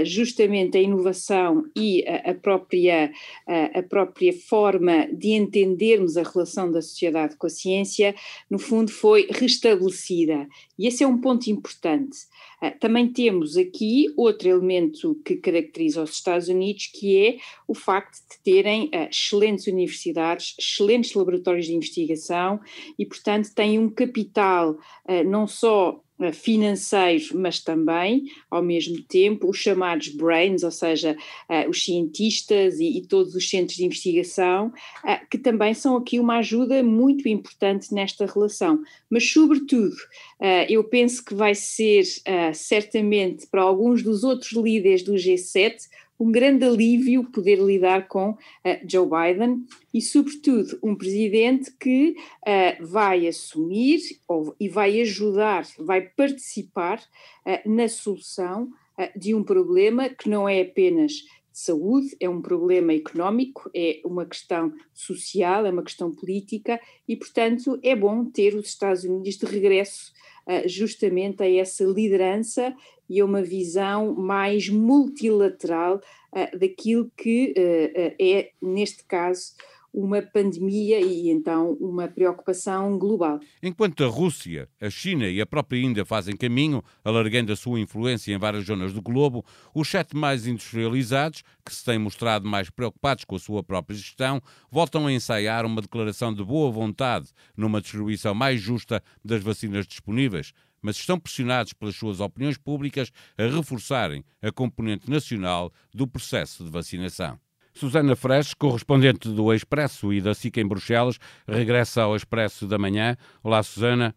justamente 0.04 0.76
a 0.76 0.80
inovação 0.80 1.64
e 1.76 2.04
a, 2.06 2.30
a 2.30 2.35
própria, 2.35 3.12
a, 3.47 3.83
própria 3.83 4.33
forma 4.33 5.06
de 5.12 5.30
entendermos 5.30 6.16
a 6.16 6.23
relação 6.23 6.71
da 6.71 6.83
sociedade 6.83 7.37
com 7.37 7.47
a 7.47 7.50
ciência, 7.50 8.14
no 8.50 8.59
fundo, 8.59 8.90
foi 8.90 9.28
restabelecida. 9.30 10.47
E 10.78 10.87
esse 10.87 11.02
é 11.02 11.06
um 11.06 11.21
ponto 11.21 11.49
importante. 11.49 12.18
Também 12.80 13.12
temos 13.12 13.56
aqui 13.56 14.06
outro 14.16 14.49
elemento 14.49 15.21
que 15.25 15.37
caracteriza 15.37 16.02
os 16.02 16.12
Estados 16.12 16.49
Unidos, 16.49 16.90
que 16.92 17.16
é 17.16 17.37
o 17.68 17.75
facto 17.75 18.14
de 18.14 18.42
terem 18.42 18.90
excelentes 18.92 19.66
universidades, 19.66 20.54
excelentes 20.59 21.14
laboratórios 21.14 21.66
de 21.66 21.75
investigação 21.75 22.61
e, 22.99 23.04
portanto, 23.04 23.54
têm 23.54 23.78
um 23.78 23.90
capital 23.90 24.78
não 25.26 25.47
só 25.47 26.03
financeiros, 26.33 27.33
mas 27.33 27.61
também, 27.61 28.25
ao 28.50 28.62
mesmo 28.62 29.02
tempo, 29.02 29.49
os 29.49 29.59
chamados 29.59 30.09
brains, 30.09 30.62
ou 30.62 30.71
seja, 30.71 31.16
uh, 31.49 31.68
os 31.68 31.85
cientistas 31.85 32.78
e, 32.78 32.99
e, 32.99 33.06
todos 33.06 33.35
os 33.35 33.49
centros 33.50 33.76
de 33.76 33.85
investigação, 33.85 34.68
uh, 34.68 35.28
que 35.28 35.37
também 35.37 35.75
são 35.75 35.97
aqui 35.97 36.21
uma 36.21 36.38
ajuda 36.38 36.83
muito 36.83 37.28
importante 37.28 37.92
nesta 37.92 38.26
relação. 38.26 38.83
Mas, 39.11 39.30
sobretudo, 39.30 39.94
eu 40.68 40.83
penso 40.85 41.25
que 41.25 41.35
vai 41.35 41.54
ser 41.54 42.02
certamente 42.52 43.47
para 43.47 43.62
alguns 43.62 44.02
dos 44.02 44.25
outros 44.25 44.52
líderes 44.52 45.02
do 45.02 45.12
G7 45.12 45.76
um 46.18 46.30
grande 46.30 46.64
alívio 46.64 47.25
poder 47.30 47.59
lidar 47.59 48.06
com 48.09 48.30
uh, 48.30 48.37
Joe 48.88 49.09
Biden 49.09 49.66
e, 49.92 50.00
sobretudo, 50.00 50.78
um 50.83 50.94
presidente 50.94 51.73
que 51.78 52.16
uh, 52.47 52.87
vai 52.87 53.26
assumir 53.26 54.00
ou, 54.28 54.54
e 54.59 54.68
vai 54.68 55.00
ajudar, 55.00 55.66
vai 55.78 56.02
participar 56.02 56.99
uh, 56.99 57.71
na 57.71 57.88
solução 57.88 58.71
de 59.16 59.35
um 59.35 59.42
problema 59.42 60.09
que 60.09 60.28
não 60.28 60.49
é 60.49 60.61
apenas 60.61 61.14
de 61.14 61.26
saúde, 61.59 62.16
é 62.21 62.28
um 62.28 62.40
problema 62.40 62.92
económico, 62.92 63.68
é 63.75 64.00
uma 64.04 64.25
questão 64.25 64.73
social, 64.92 65.66
é 65.66 65.71
uma 65.73 65.83
questão 65.83 66.12
política 66.14 66.80
e, 67.09 67.16
portanto, 67.16 67.76
é 67.83 67.97
bom 67.97 68.25
ter 68.25 68.54
os 68.54 68.68
Estados 68.68 69.02
Unidos 69.02 69.37
de 69.37 69.47
regresso 69.47 70.12
justamente 70.66 71.42
a 71.42 71.50
essa 71.50 71.83
liderança 71.83 72.73
e 73.08 73.20
a 73.20 73.25
uma 73.25 73.42
visão 73.42 74.14
mais 74.14 74.68
multilateral 74.68 75.96
uh, 75.96 76.58
daquilo 76.58 77.11
que 77.16 77.54
uh, 77.56 78.14
é, 78.20 78.50
neste 78.61 79.04
caso, 79.04 79.52
uma 79.94 80.20
pandemia 80.20 81.00
e 81.00 81.30
então 81.30 81.75
uma 81.80 82.08
preocupação 82.08 82.99
global. 82.99 83.38
Enquanto 83.62 84.02
a 84.02 84.08
Rússia, 84.08 84.68
a 84.80 84.90
China 84.90 85.28
e 85.28 85.40
a 85.40 85.46
própria 85.46 85.78
Índia 85.78 86.04
fazem 86.04 86.37
caminho, 86.37 86.82
alargando 87.04 87.52
a 87.52 87.56
sua 87.56 87.78
influência 87.78 88.34
em 88.34 88.38
várias 88.38 88.64
zonas 88.64 88.92
do 88.92 89.00
globo, 89.00 89.44
os 89.73 89.88
sete 89.88 90.16
mais 90.16 90.49
industrializados, 90.49 91.44
que 91.64 91.73
se 91.73 91.84
têm 91.84 91.99
mostrado 91.99 92.49
mais 92.49 92.68
preocupados 92.68 93.25
com 93.25 93.37
a 93.37 93.38
sua 93.38 93.62
própria 93.62 93.96
gestão, 93.96 94.42
voltam 94.68 95.06
a 95.06 95.12
ensaiar 95.12 95.64
uma 95.64 95.80
declaração 95.80 96.34
de 96.34 96.42
boa 96.42 96.73
vontade 96.73 97.28
numa 97.56 97.80
distribuição 97.80 98.34
mais 98.34 98.61
justa 98.61 99.00
das 99.25 99.42
vacinas 99.44 99.87
disponíveis, 99.87 100.52
mas 100.85 100.97
estão 100.97 101.19
pressionados 101.19 101.73
pelas 101.73 101.97
suas 101.97 102.21
opiniões 102.21 102.59
públicas 102.59 103.11
a 103.38 103.45
reforçarem 103.45 104.23
a 104.43 104.53
componente 104.53 105.11
nacional 105.11 105.73
do 105.95 106.07
processo 106.07 106.62
de 106.62 106.71
vacinação. 106.71 107.41
Susana 107.73 108.14
Fresh, 108.14 108.53
correspondente 108.53 109.29
do 109.31 109.53
Expresso 109.53 110.12
e 110.12 110.21
da 110.21 110.35
SICA 110.35 110.61
em 110.61 110.69
Bruxelas, 110.69 111.19
regressa 111.49 112.03
ao 112.03 112.14
Expresso 112.14 112.69
da 112.69 112.79
Manhã. 112.79 113.17
Olá, 113.43 113.62
Susana. 113.62 114.14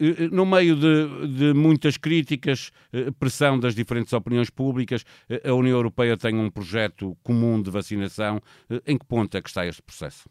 Eh, 0.00 0.24
eh, 0.24 0.28
no 0.32 0.46
meio 0.46 0.74
de, 0.74 1.28
de, 1.28 1.54
muitas 1.54 1.98
críticas, 1.98 2.72
eh, 2.92 3.10
pressão 3.18 3.60
das 3.60 3.74
diferentes 3.74 4.12
opiniões 4.12 4.50
públicas, 4.50 5.04
a 5.44 5.52
União 5.52 5.76
Europeia 5.76 6.16
tem 6.16 6.34
um 6.34 6.50
projeto 6.50 7.16
comum 7.22 7.60
de 7.60 7.70
vacinação. 7.70 8.40
Em 8.86 8.96
que 8.96 9.04
ponto 9.04 9.36
é 9.36 9.42
que 9.42 9.48
está 9.48 9.66
este 9.66 9.82
processo? 9.82 10.28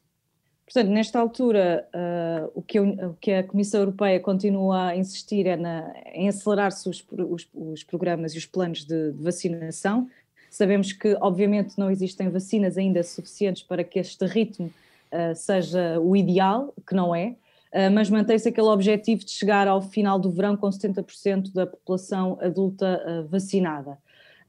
Portanto, 0.65 0.89
nesta 0.89 1.19
altura, 1.19 1.87
uh, 1.93 2.51
o, 2.55 2.61
que, 2.61 2.79
o, 2.79 3.15
que, 3.21 3.31
a 3.31 3.43
Comissão 3.43 3.81
Europeia 3.81 4.19
continua 4.19 4.87
a 4.87 4.97
insistir 4.97 5.45
é 5.45 5.55
na, 5.55 5.93
em 6.11 6.27
acelerar-se 6.27 6.89
os, 6.89 7.05
os, 7.11 7.47
os, 7.53 7.83
programas 7.83 8.33
e 8.33 8.37
os 8.39 8.47
planos 8.47 8.83
de, 8.83 9.11
de, 9.11 9.23
vacinação. 9.23 10.09
Sabemos 10.49 10.91
que, 10.91 11.15
obviamente, 11.21 11.77
não 11.77 11.91
existem 11.91 12.29
vacinas 12.29 12.79
ainda 12.79 13.03
suficientes 13.03 13.61
para 13.61 13.83
que 13.83 13.99
este 13.99 14.25
ritmo 14.25 14.73
uh, 15.11 15.35
seja 15.35 15.99
o 15.99 16.15
ideal, 16.15 16.73
que 16.87 16.95
não 16.95 17.13
é, 17.13 17.35
uh, 17.71 17.91
mas 17.93 18.09
mantém-se 18.09 18.49
aquele 18.49 18.67
objetivo 18.67 19.23
de 19.23 19.31
chegar 19.31 19.67
ao 19.67 19.83
final 19.83 20.17
do 20.17 20.31
verão 20.31 20.57
com 20.57 20.67
70% 20.67 21.53
da 21.53 21.67
população 21.67 22.39
adulta 22.41 23.27
vacinada. 23.29 23.99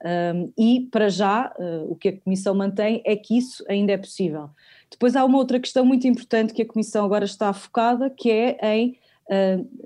Um, 0.05 0.53
e, 0.59 0.89
para 0.91 1.09
já, 1.09 1.53
o 1.89 1.97
que 1.97 2.09
a 2.09 2.21
Comissão 2.21 2.55
mantém 2.55 3.03
é 3.05 3.17
que 3.17 3.37
isso 3.37 3.65
ainda 3.69 3.93
é 3.93 3.97
possível. 3.97 4.51
Depois 4.91 5.17
há 5.17 5.25
uma 5.25 5.39
outra 5.39 5.59
questão 5.59 5.85
muito 5.85 6.07
importante 6.07 6.53
que 6.53 6.63
a 6.63 6.67
Comissão 6.67 7.05
agora 7.05 7.25
está 7.25 7.53
focada, 7.53 8.11
que 8.11 8.31
é 8.31 8.59
em 8.63 8.91
uh, 8.91 8.97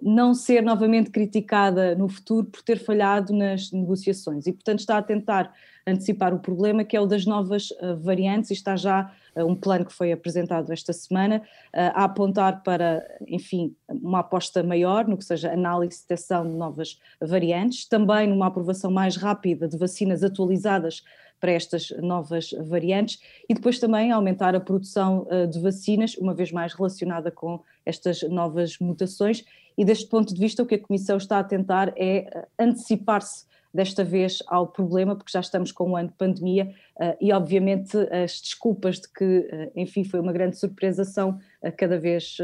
não 0.02 0.34
ser 0.34 0.62
novamente 0.62 1.10
criticada 1.10 1.94
no 1.94 2.08
futuro 2.08 2.46
por 2.46 2.62
ter 2.62 2.78
falhado 2.78 3.32
nas 3.32 3.72
negociações. 3.72 4.46
E, 4.46 4.52
portanto, 4.52 4.80
está 4.80 4.98
a 4.98 5.02
tentar 5.02 5.52
antecipar 5.86 6.34
o 6.34 6.38
problema 6.38 6.84
que 6.84 6.96
é 6.96 7.00
o 7.00 7.06
das 7.06 7.24
novas 7.24 7.70
uh, 7.70 7.96
variantes 7.98 8.50
e 8.50 8.52
está 8.52 8.76
já 8.76 9.10
uh, 9.34 9.44
um 9.44 9.56
plano 9.56 9.86
que 9.86 9.92
foi 9.92 10.12
apresentado 10.12 10.70
esta 10.70 10.92
semana 10.92 11.42
a 11.72 12.04
apontar 12.04 12.62
para, 12.62 13.02
enfim, 13.26 13.74
uma 13.88 14.20
aposta 14.20 14.62
maior 14.62 15.06
no 15.06 15.16
que 15.16 15.24
seja 15.24 15.52
análise 15.52 15.98
e 15.98 16.00
detecção 16.02 16.46
de 16.46 16.54
novas 16.54 16.98
variantes, 17.20 17.88
também 17.88 18.26
numa 18.26 18.46
aprovação 18.46 18.90
mais 18.90 19.16
rápida 19.16 19.66
de 19.66 19.78
vacinas 19.78 20.22
atualizadas 20.22 21.02
para 21.40 21.52
estas 21.52 21.90
novas 21.98 22.50
variantes 22.52 23.18
e 23.48 23.54
depois 23.54 23.78
também 23.78 24.12
aumentar 24.12 24.54
a 24.54 24.60
produção 24.60 25.26
uh, 25.30 25.48
de 25.48 25.58
vacinas, 25.58 26.14
uma 26.16 26.34
vez 26.34 26.52
mais 26.52 26.74
relacionada 26.74 27.30
com 27.30 27.60
estas 27.84 28.22
novas 28.22 28.78
mutações. 28.78 29.44
E 29.76 29.84
deste 29.84 30.06
ponto 30.06 30.34
de 30.34 30.38
vista, 30.38 30.62
o 30.62 30.66
que 30.66 30.74
a 30.74 30.78
Comissão 30.78 31.16
está 31.16 31.38
a 31.38 31.44
tentar 31.44 31.92
é 31.96 32.18
eh, 32.18 32.48
antecipar-se 32.58 33.46
desta 33.72 34.04
vez 34.04 34.42
ao 34.48 34.66
problema, 34.66 35.16
porque 35.16 35.32
já 35.32 35.40
estamos 35.40 35.72
com 35.72 35.90
um 35.90 35.96
ano 35.96 36.08
de 36.08 36.14
pandemia 36.14 36.74
uh, 36.96 37.16
e, 37.20 37.32
obviamente, 37.32 37.96
as 38.12 38.40
desculpas 38.40 39.00
de 39.00 39.08
que, 39.08 39.70
enfim, 39.74 40.04
foi 40.04 40.20
uma 40.20 40.32
grande 40.32 40.58
surpresa 40.58 41.04
são 41.04 41.38
cada 41.76 41.98
vez, 41.98 42.38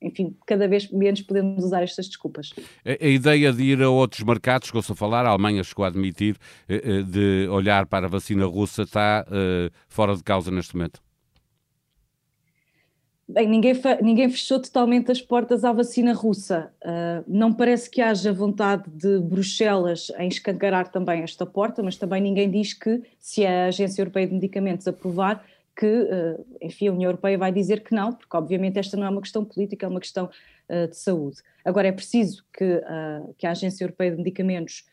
enfim, 0.00 0.36
cada 0.46 0.66
vez 0.66 0.90
menos 0.90 1.22
podemos 1.22 1.64
usar 1.64 1.82
estas 1.82 2.06
desculpas. 2.06 2.52
A, 2.84 3.04
a, 3.04 3.08
ideia 3.08 3.52
de 3.52 3.62
ir 3.62 3.82
a 3.82 3.90
outros 3.90 4.22
mercados, 4.22 4.70
que 4.70 4.76
eu 4.76 4.80
estou 4.80 4.94
a 4.94 4.96
falar, 4.96 5.24
a 5.26 5.30
Alemanha 5.30 5.62
chegou 5.62 5.84
a 5.84 5.88
admitir, 5.88 6.36
de 6.68 7.48
olhar 7.48 7.86
para 7.86 8.06
a 8.06 8.08
vacina 8.10 8.46
russa, 8.46 8.82
está 8.82 9.24
fora 9.88 10.16
de 10.16 10.22
causa 10.22 10.50
neste 10.50 10.74
momento? 10.74 11.00
Bem, 13.32 13.48
ninguém, 13.48 13.74
ninguém 14.02 14.28
fechou 14.28 14.60
totalmente 14.60 15.12
as 15.12 15.22
portas 15.22 15.64
à 15.64 15.72
vacina 15.72 16.12
russa. 16.12 16.72
Uh, 16.82 17.22
não 17.28 17.52
parece 17.52 17.88
que 17.88 18.00
haja 18.00 18.32
vontade 18.32 18.90
de 18.90 19.20
Bruxelas 19.20 20.10
em 20.18 20.26
escancarar 20.26 20.88
também 20.88 21.22
esta 21.22 21.46
porta, 21.46 21.80
mas 21.80 21.96
também 21.96 22.20
ninguém 22.20 22.50
diz 22.50 22.74
que, 22.74 23.00
se 23.20 23.46
a 23.46 23.66
Agência 23.66 24.02
Europeia 24.02 24.26
de 24.26 24.34
Medicamentos 24.34 24.88
aprovar, 24.88 25.44
que, 25.80 25.86
uh, 25.86 26.46
enfim, 26.60 26.88
a 26.88 26.92
União 26.92 27.08
Europeia 27.08 27.38
vai 27.38 27.50
dizer 27.50 27.82
que 27.82 27.94
não, 27.94 28.12
porque 28.12 28.36
obviamente 28.36 28.78
esta 28.78 28.98
não 28.98 29.06
é 29.06 29.08
uma 29.08 29.22
questão 29.22 29.42
política, 29.42 29.86
é 29.86 29.88
uma 29.88 29.98
questão 29.98 30.28
uh, 30.68 30.86
de 30.86 30.96
saúde. 30.96 31.38
Agora, 31.64 31.88
é 31.88 31.92
preciso 31.92 32.44
que, 32.52 32.82
que 33.38 33.46
a 33.46 33.52
Agência 33.52 33.84
Europeia 33.84 34.10
de 34.10 34.16
Medicamentos 34.16 34.86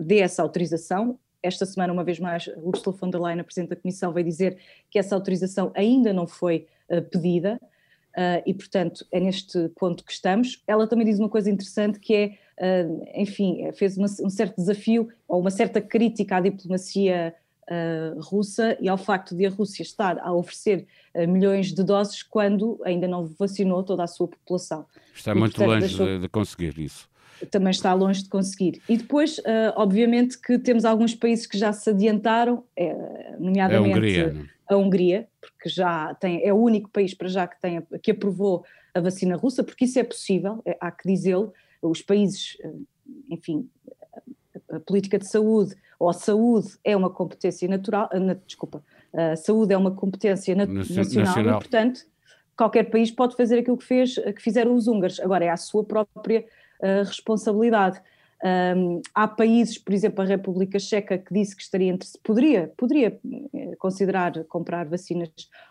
dê 0.00 0.18
essa 0.18 0.42
autorização. 0.42 1.18
Esta 1.40 1.64
semana, 1.64 1.92
uma 1.92 2.02
vez 2.02 2.18
mais, 2.18 2.48
Ursula 2.56 2.96
von 2.96 3.10
der 3.10 3.20
Leyen, 3.20 3.40
a 3.40 3.44
Presidente 3.44 3.70
da 3.70 3.76
Comissão, 3.76 4.12
vai 4.12 4.24
dizer 4.24 4.58
que 4.90 4.98
essa 4.98 5.14
autorização 5.14 5.70
ainda 5.74 6.12
não 6.12 6.26
foi 6.26 6.66
pedida, 7.12 7.60
uh, 8.14 8.42
e 8.46 8.54
portanto 8.54 9.06
é 9.12 9.20
neste 9.20 9.68
ponto 9.70 10.04
que 10.04 10.12
estamos. 10.12 10.62
Ela 10.66 10.86
também 10.86 11.06
diz 11.06 11.18
uma 11.18 11.28
coisa 11.28 11.50
interessante 11.50 11.98
que 12.00 12.14
é, 12.14 12.86
uh, 12.86 13.04
enfim, 13.14 13.70
fez 13.72 13.96
uma, 13.96 14.06
um 14.22 14.30
certo 14.30 14.56
desafio 14.56 15.08
ou 15.28 15.40
uma 15.40 15.50
certa 15.50 15.80
crítica 15.80 16.36
à 16.36 16.40
diplomacia 16.40 17.34
russa 18.20 18.76
e 18.80 18.88
ao 18.88 18.98
facto 18.98 19.34
de 19.34 19.46
a 19.46 19.50
Rússia 19.50 19.82
estar 19.82 20.18
a 20.18 20.32
oferecer 20.32 20.86
milhões 21.28 21.72
de 21.72 21.82
doses 21.82 22.22
quando 22.22 22.80
ainda 22.84 23.08
não 23.08 23.24
vacinou 23.24 23.82
toda 23.82 24.04
a 24.04 24.06
sua 24.06 24.28
população. 24.28 24.86
Está 25.14 25.32
e, 25.32 25.34
muito 25.34 25.56
portanto, 25.56 25.74
longe 25.74 25.86
deixou... 25.86 26.18
de 26.20 26.28
conseguir 26.28 26.78
isso 26.78 27.08
também 27.50 27.70
está 27.70 27.92
longe 27.92 28.22
de 28.22 28.28
conseguir. 28.28 28.80
E 28.88 28.96
depois, 28.96 29.38
uh, 29.38 29.72
obviamente, 29.76 30.40
que 30.40 30.58
temos 30.58 30.84
alguns 30.84 31.14
países 31.14 31.46
que 31.46 31.58
já 31.58 31.72
se 31.72 31.90
adiantaram, 31.90 32.64
é, 32.76 33.36
nomeadamente 33.38 33.92
a 33.92 33.96
Hungria, 33.96 34.46
a 34.68 34.76
Hungria, 34.76 35.28
porque 35.40 35.68
já 35.68 36.14
tem, 36.14 36.44
é 36.44 36.52
o 36.52 36.56
único 36.56 36.90
país 36.90 37.14
para 37.14 37.28
já 37.28 37.46
que, 37.46 37.60
tem, 37.60 37.82
que 38.02 38.12
aprovou 38.12 38.64
a 38.94 39.00
vacina 39.00 39.36
russa, 39.36 39.64
porque 39.64 39.84
isso 39.84 39.98
é 39.98 40.04
possível, 40.04 40.62
é, 40.64 40.76
há 40.80 40.90
que 40.90 41.08
dizê-lo, 41.08 41.52
os 41.82 42.00
países, 42.00 42.56
enfim, 43.28 43.68
a 44.70 44.80
política 44.80 45.18
de 45.18 45.28
saúde, 45.28 45.74
ou 46.04 46.10
a 46.10 46.12
saúde 46.12 46.68
é 46.84 46.94
uma 46.94 47.08
competência 47.08 47.66
natural, 47.66 48.10
eh, 48.12 48.18
na, 48.18 48.34
desculpa, 48.34 48.84
a 49.12 49.36
saúde 49.36 49.72
é 49.72 49.76
uma 49.76 49.90
competência 49.90 50.54
na, 50.54 50.66
nacional, 50.66 51.04
nacional, 51.04 51.56
e, 51.56 51.58
portanto, 51.60 52.00
qualquer 52.54 52.90
país 52.90 53.10
pode 53.10 53.36
fazer 53.36 53.60
aquilo 53.60 53.78
que, 53.78 53.84
fez, 53.84 54.16
que 54.16 54.42
fizeram 54.42 54.74
os 54.74 54.86
húngaros, 54.86 55.18
agora 55.20 55.46
é 55.46 55.48
a 55.48 55.56
sua 55.56 55.82
própria 55.82 56.44
uh, 56.80 57.04
responsabilidade. 57.04 58.02
Um, 58.76 59.00
há 59.14 59.26
países, 59.26 59.78
por 59.78 59.94
exemplo, 59.94 60.22
a 60.22 60.26
República 60.26 60.78
Checa, 60.78 61.16
que 61.16 61.32
disse 61.32 61.56
que 61.56 61.62
estaria 61.62 61.90
entre 61.90 62.06
poderia, 62.22 62.70
poderia 62.76 63.18
eh, 63.54 63.74
considerar 63.78 64.32
comprar 64.44 64.84
vacinas 64.84 65.30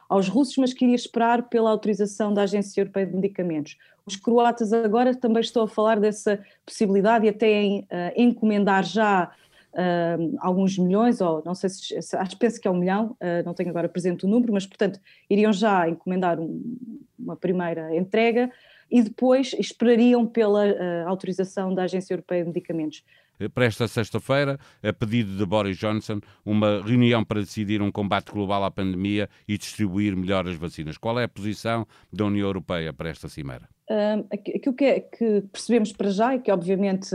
aos 0.10 0.28
russos, 0.28 0.58
mas 0.58 0.74
queria 0.74 0.96
esperar 0.96 1.44
pela 1.50 1.70
autorização 1.70 2.34
da 2.34 2.44
Agência 2.44 2.82
Europeia 2.82 3.06
de 3.06 3.14
Medicamentos. 3.14 3.78
Os 4.08 4.16
croatas 4.16 4.74
agora 4.74 5.14
também 5.14 5.42
estão 5.42 5.64
a 5.64 5.68
falar 5.68 6.00
dessa 6.00 6.44
possibilidade 6.66 7.28
e 7.28 7.30
até 7.30 7.48
em 7.48 7.82
uh, 7.82 7.86
encomendar 8.16 8.84
já 8.84 9.32
uh, 9.74 10.38
alguns 10.40 10.78
milhões, 10.78 11.22
ou 11.22 11.42
não 11.46 11.56
sei 11.56 11.70
se, 11.70 12.16
acho, 12.16 12.38
penso 12.38 12.60
que 12.60 12.68
é 12.68 12.72
um 12.72 12.78
milhão, 12.78 13.18
uh, 13.20 13.46
não 13.46 13.54
tenho 13.54 13.70
agora 13.70 13.90
presente 13.90 14.26
o 14.26 14.30
número, 14.30 14.54
mas 14.54 14.66
portanto 14.66 15.00
iriam 15.30 15.52
já 15.52 15.88
encomendar 15.88 16.40
um, 16.40 16.78
uma 17.18 17.36
primeira 17.36 17.96
entrega 17.96 18.52
e 18.90 19.02
depois 19.02 19.54
esperariam 19.58 20.26
pela 20.26 20.66
uh, 20.66 21.08
autorização 21.08 21.74
da 21.74 21.84
Agência 21.84 22.14
Europeia 22.14 22.44
de 22.44 22.50
Medicamentos. 22.50 23.04
Eh, 23.40 23.50
para 23.50 23.66
esta 23.66 23.88
sexta-feira, 23.88 24.60
a 24.84 24.94
pedido 24.94 25.36
de 25.36 25.46
Boris 25.46 25.78
Johnson, 25.78 26.20
uma 26.46 26.82
reunião 26.82 27.24
para 27.24 27.40
decidir 27.40 27.82
um 27.82 27.92
combate 27.92 28.32
global 28.32 28.64
à 28.64 28.72
pandemia 28.72 29.30
e 29.48 29.58
distribuir 29.58 30.16
melhor 30.16 30.48
as 30.48 30.56
vacinas. 30.56 30.98
Qual 30.98 31.20
é 31.20 31.24
a 31.24 31.30
posição 31.30 31.88
da 32.12 32.26
União 32.26 32.48
Europeia 32.48 32.94
para 32.94 33.10
esta 33.10 33.28
cimeira? 33.28 33.73
Aquilo 34.32 34.76
que, 34.76 34.86
é, 34.86 35.00
que, 35.00 35.42
percebemos 35.52 35.92
para 35.92 36.10
já 36.10 36.34
é 36.34 36.40
que, 36.40 36.52
obviamente, 36.52 37.10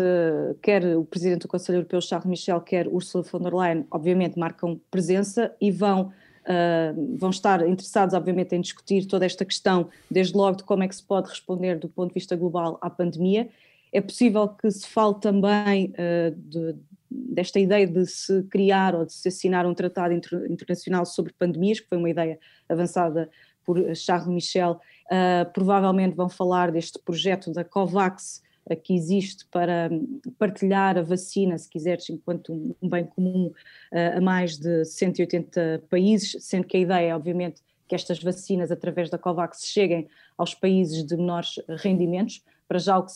quer 0.62 0.96
o 0.96 1.04
Presidente 1.04 1.42
do 1.42 1.48
Conselho 1.48 1.78
Europeu, 1.78 2.00
Charles 2.00 2.26
Michel, 2.26 2.60
quer 2.60 2.86
Ursula 2.86 3.24
von 3.24 3.40
der 3.40 3.54
Leyen, 3.54 3.86
obviamente, 3.90 4.38
marcam 4.38 4.80
presença 4.90 5.52
e 5.60 5.70
vão, 5.70 6.12
uh, 6.44 7.16
vão 7.18 7.30
estar 7.30 7.66
interessados, 7.66 8.14
obviamente, 8.14 8.54
em 8.54 8.60
discutir 8.60 9.06
toda 9.06 9.26
esta 9.26 9.44
questão, 9.44 9.88
desde 10.10 10.36
logo 10.36 10.58
de 10.58 10.64
como 10.64 10.84
é 10.84 10.88
que 10.88 10.94
se 10.94 11.02
pode 11.02 11.28
responder 11.28 11.78
do 11.78 11.88
ponto 11.88 12.08
de 12.08 12.14
vista 12.14 12.36
global 12.36 12.78
à 12.80 12.88
pandemia. 12.88 13.48
É 13.92 14.00
possível 14.00 14.48
que 14.48 14.70
se 14.70 14.86
fale 14.86 15.14
também 15.20 15.92
uh, 15.92 16.30
de, 16.36 16.76
desta 17.10 17.58
ideia 17.58 17.86
de 17.86 18.06
se 18.06 18.42
criar 18.44 18.94
ou 18.94 19.04
de 19.04 19.12
se 19.12 19.28
assinar 19.28 19.66
um 19.66 19.74
tratado 19.74 20.12
inter, 20.12 20.46
internacional 20.50 21.04
sobre 21.06 21.32
pandemias, 21.32 21.80
que 21.80 21.88
foi 21.88 21.98
uma 21.98 22.10
ideia 22.10 22.38
avançada 22.68 23.28
por 23.68 23.94
Charles 23.94 24.26
Michel. 24.26 24.80
Uh, 25.04 25.52
provavelmente 25.52 26.16
vão 26.16 26.30
falar 26.30 26.72
deste 26.72 26.98
projeto 26.98 27.52
da 27.52 27.62
COVAX, 27.62 28.42
uh, 28.64 28.74
que 28.74 28.94
existe 28.94 29.44
para 29.50 29.90
partilhar 30.38 30.96
a 30.96 31.02
vacina, 31.02 31.58
se 31.58 31.68
quiseres, 31.68 32.08
enquanto 32.08 32.74
um 32.80 32.88
bem 32.88 33.04
comum 33.04 33.52
a 33.92 34.20
mais 34.22 34.56
de 34.56 34.86
180 34.86 35.84
países, 35.90 36.42
sendo 36.42 36.66
que 36.66 36.78
a 36.78 36.80
ideia, 36.80 37.14
obviamente, 37.14 37.60
que 37.86 37.94
estas 37.94 38.22
vacinas, 38.22 38.70
através 38.70 39.10
da 39.10 39.18
COVAX, 39.18 39.66
cheguem 39.66 40.08
aos 40.36 40.54
países 40.54 41.04
de 41.04 41.14
menores 41.16 41.60
rendimentos, 41.68 42.42
para 42.66 42.78
já 42.78 42.98
o 42.98 43.06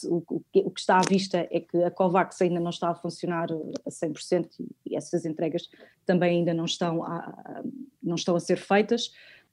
que, 0.50 0.61
o 0.61 0.71
que, 0.71 0.80
está 0.80 0.99
à 0.99 1.02
vista 1.02 1.47
é 1.50 1.61
que 1.61 1.82
a 1.85 1.90
COVAX 1.90 2.40
ainda 2.40 2.59
não 2.59 2.71
está 2.71 2.88
a 2.88 2.94
funcionar 2.94 3.49
a 3.52 3.90
100% 3.90 4.49
e 4.87 4.97
essas 4.97 5.26
entregas 5.26 5.68
também 6.06 6.38
ainda 6.38 6.54
não 6.54 6.64
estão 6.64 7.04
a, 7.04 7.62
não 8.02 8.14
estão 8.14 8.35
a 8.35 8.40
ser 8.40 8.56
feitas. 8.56 9.12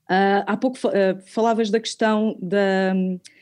Uh, 0.09 0.41
há 0.47 0.57
pouco 0.57 0.75
uh, 0.87 1.21
falavas 1.27 1.69
da 1.69 1.79
questão 1.79 2.35
da, 2.41 2.93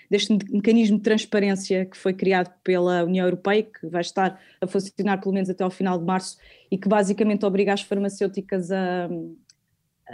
deste 0.09 0.33
mecanismo 0.51 0.97
de 0.97 1.03
transparência 1.03 1.85
que 1.85 1.95
foi 1.95 2.13
criado 2.13 2.53
pela 2.61 3.05
União 3.05 3.25
Europeia, 3.25 3.63
que 3.63 3.87
vai 3.87 4.01
estar 4.01 4.37
a 4.59 4.67
funcionar 4.67 5.17
pelo 5.21 5.33
menos 5.33 5.49
até 5.49 5.63
ao 5.63 5.69
final 5.69 5.97
de 5.97 6.03
março 6.03 6.37
e 6.69 6.77
que 6.77 6.89
basicamente 6.89 7.45
obriga 7.45 7.71
as 7.71 7.81
farmacêuticas 7.81 8.69
a, 8.69 9.09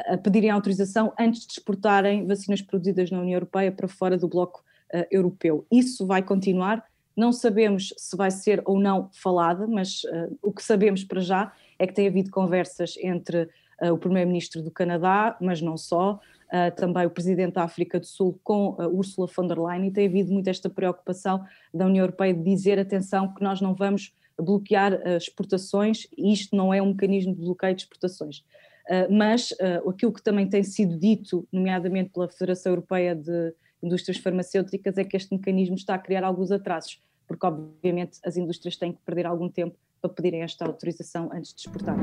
a 0.09 0.17
pedirem 0.17 0.51
autorização 0.51 1.11
antes 1.19 1.47
de 1.47 1.53
exportarem 1.53 2.27
vacinas 2.27 2.61
produzidas 2.61 3.09
na 3.09 3.19
União 3.19 3.37
Europeia 3.37 3.71
para 3.71 3.87
fora 3.87 4.15
do 4.15 4.27
bloco 4.27 4.63
uh, 4.93 5.05
europeu. 5.09 5.65
Isso 5.71 6.05
vai 6.05 6.21
continuar, 6.21 6.85
não 7.17 7.31
sabemos 7.31 7.95
se 7.97 8.15
vai 8.15 8.29
ser 8.29 8.61
ou 8.65 8.79
não 8.79 9.09
falada, 9.11 9.65
mas 9.65 10.03
uh, 10.03 10.37
o 10.39 10.51
que 10.51 10.61
sabemos 10.61 11.03
para 11.03 11.19
já 11.19 11.51
é 11.79 11.87
que 11.87 11.93
tem 11.93 12.07
havido 12.07 12.29
conversas 12.29 12.95
entre 13.01 13.49
o 13.91 13.97
Primeiro-Ministro 13.97 14.61
do 14.61 14.71
Canadá, 14.71 15.35
mas 15.41 15.61
não 15.61 15.75
só, 15.75 16.17
também 16.75 17.05
o 17.05 17.09
Presidente 17.09 17.53
da 17.53 17.63
África 17.63 17.99
do 17.99 18.05
Sul 18.05 18.39
com 18.43 18.75
Ursula 18.91 19.27
von 19.27 19.47
der 19.47 19.59
Leyen, 19.59 19.87
e 19.87 19.91
tem 19.91 20.07
havido 20.07 20.31
muito 20.31 20.49
esta 20.49 20.69
preocupação 20.69 21.43
da 21.73 21.85
União 21.85 22.03
Europeia 22.03 22.33
de 22.33 22.43
dizer, 22.43 22.77
atenção, 22.79 23.33
que 23.33 23.43
nós 23.43 23.59
não 23.59 23.73
vamos 23.73 24.13
bloquear 24.37 24.93
exportações, 25.17 26.07
e 26.17 26.31
isto 26.31 26.55
não 26.55 26.73
é 26.73 26.81
um 26.81 26.87
mecanismo 26.87 27.33
de 27.33 27.41
bloqueio 27.41 27.75
de 27.75 27.81
exportações. 27.83 28.43
Uh, 28.89 29.07
mas 29.09 29.51
uh, 29.51 29.89
aquilo 29.89 30.11
que 30.11 30.21
também 30.21 30.47
tem 30.47 30.61
sido 30.61 30.97
dito, 30.97 31.47
nomeadamente 31.51 32.09
pela 32.09 32.27
Federação 32.27 32.73
Europeia 32.73 33.15
de 33.15 33.53
indústrias 33.81 34.17
farmacêuticas 34.17 34.97
é 34.97 35.03
que 35.03 35.15
este 35.15 35.33
mecanismo 35.33 35.75
está 35.75 35.95
a 35.95 35.99
criar 35.99 36.23
alguns 36.23 36.51
atrasos, 36.51 37.01
porque 37.27 37.45
obviamente 37.45 38.19
as 38.25 38.35
indústrias 38.35 38.75
têm 38.75 38.91
que 38.91 38.99
perder 39.05 39.25
algum 39.25 39.49
tempo 39.49 39.75
para 40.01 40.09
pedirem 40.11 40.41
esta 40.41 40.65
autorização 40.65 41.29
antes 41.31 41.53
de 41.53 41.61
exportar. 41.61 41.95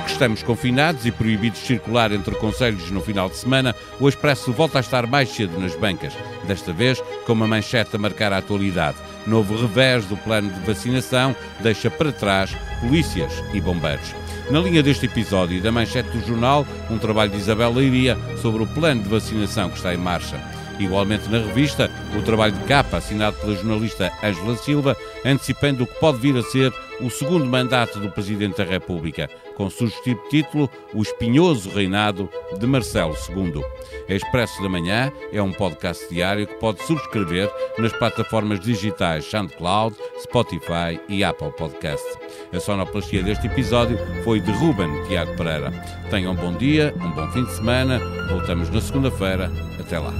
Porque 0.00 0.12
estamos 0.12 0.42
confinados 0.42 1.04
e 1.04 1.12
proibidos 1.12 1.60
de 1.60 1.66
circular 1.66 2.10
entre 2.10 2.34
conselhos 2.36 2.90
no 2.90 3.02
final 3.02 3.28
de 3.28 3.36
semana, 3.36 3.76
o 3.98 4.08
Expresso 4.08 4.50
volta 4.50 4.78
a 4.78 4.80
estar 4.80 5.06
mais 5.06 5.28
cedo 5.28 5.60
nas 5.60 5.76
bancas, 5.76 6.14
desta 6.46 6.72
vez 6.72 7.02
com 7.26 7.34
uma 7.34 7.46
manchete 7.46 7.96
a 7.96 7.98
marcar 7.98 8.32
a 8.32 8.38
atualidade. 8.38 8.96
Novo 9.26 9.54
revés 9.54 10.06
do 10.06 10.16
plano 10.16 10.50
de 10.50 10.60
vacinação 10.60 11.36
deixa 11.60 11.90
para 11.90 12.12
trás 12.12 12.56
polícias 12.80 13.44
e 13.52 13.60
bombeiros. 13.60 14.14
Na 14.50 14.60
linha 14.60 14.82
deste 14.82 15.04
episódio 15.04 15.58
e 15.58 15.60
da 15.60 15.70
manchete 15.70 16.08
do 16.16 16.26
jornal, 16.26 16.66
um 16.90 16.96
trabalho 16.96 17.32
de 17.32 17.36
Isabel 17.36 17.70
Leiria 17.70 18.16
sobre 18.40 18.62
o 18.62 18.66
plano 18.66 19.02
de 19.02 19.08
vacinação 19.10 19.68
que 19.68 19.76
está 19.76 19.92
em 19.92 19.98
marcha. 19.98 20.40
Igualmente 20.78 21.28
na 21.28 21.40
revista, 21.40 21.90
o 22.18 22.22
trabalho 22.22 22.54
de 22.54 22.64
capa 22.64 22.96
assinado 22.96 23.36
pela 23.36 23.54
jornalista 23.54 24.10
Ângela 24.24 24.56
Silva, 24.56 24.96
antecipando 25.26 25.84
o 25.84 25.86
que 25.86 26.00
pode 26.00 26.16
vir 26.16 26.34
a 26.38 26.42
ser 26.42 26.72
o 27.02 27.10
segundo 27.10 27.46
mandato 27.46 27.98
do 27.98 28.10
Presidente 28.10 28.58
da 28.58 28.64
República, 28.64 29.28
com 29.54 29.70
sugestivo 29.70 30.20
título 30.28 30.70
O 30.94 31.02
Espinhoso 31.02 31.70
Reinado 31.70 32.28
de 32.58 32.66
Marcelo 32.66 33.14
II. 33.28 33.62
Expresso 34.08 34.62
da 34.62 34.68
Manhã 34.68 35.12
é 35.32 35.40
um 35.42 35.52
podcast 35.52 36.08
diário 36.12 36.46
que 36.46 36.54
pode 36.54 36.82
subscrever 36.82 37.50
nas 37.78 37.92
plataformas 37.92 38.60
digitais 38.60 39.24
SoundCloud, 39.24 39.96
Spotify 40.20 41.00
e 41.08 41.24
Apple 41.24 41.52
Podcast. 41.52 42.06
A 42.52 42.60
sonoplastia 42.60 43.22
deste 43.22 43.46
episódio 43.46 43.98
foi 44.24 44.40
de 44.40 44.50
Ruben 44.52 44.90
Tiago 45.08 45.36
Pereira. 45.36 45.70
Tenham 46.10 46.32
um 46.32 46.36
bom 46.36 46.52
dia, 46.54 46.94
um 47.00 47.10
bom 47.10 47.30
fim 47.32 47.44
de 47.44 47.52
semana. 47.52 47.98
Voltamos 48.28 48.70
na 48.70 48.80
segunda-feira. 48.80 49.50
Até 49.78 49.98
lá. 49.98 50.12